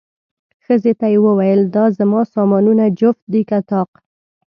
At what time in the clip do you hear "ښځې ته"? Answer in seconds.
0.65-1.05